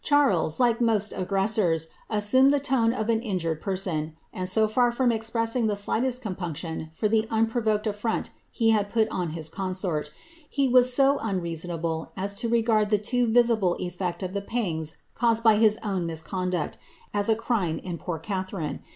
«,like 0.59 0.81
most 0.81 1.13
aggressors, 1.15 1.85
assumed 2.09 2.51
the 2.51 2.59
tone 2.59 2.91
of 2.91 3.07
an 3.07 3.19
injured 3.21 3.61
person; 3.61 4.15
ir 4.33 4.47
from 4.67 5.11
expressing 5.11 5.67
the 5.67 5.75
slightest 5.75 6.23
compunction 6.23 6.89
for 6.91 7.07
the 7.07 7.27
unprovoked 7.29 7.87
e 8.59 8.69
had 8.71 8.89
put 8.89 9.07
on 9.09 9.29
his 9.29 9.47
consort, 9.47 10.09
he 10.49 10.67
was 10.67 10.91
so 10.91 11.19
unreasonable 11.19 12.11
as 12.17 12.33
to 12.33 12.49
regard 12.49 12.89
'isible 12.89 13.77
effect 13.79 14.23
of 14.23 14.33
the 14.33 14.41
pangs 14.41 14.97
caused 15.13 15.43
by 15.43 15.57
his 15.57 15.77
own 15.83 16.07
misconduct, 16.07 16.79
as 17.13 17.29
a 17.29 17.35
poor 17.35 18.17
Catliariue. 18.17 18.79